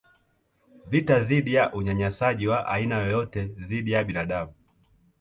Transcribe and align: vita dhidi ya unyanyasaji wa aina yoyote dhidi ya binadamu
vita 0.87 1.19
dhidi 1.19 1.53
ya 1.53 1.73
unyanyasaji 1.73 2.47
wa 2.47 2.65
aina 2.67 2.97
yoyote 2.97 3.45
dhidi 3.45 3.91
ya 3.91 4.03
binadamu 4.03 4.53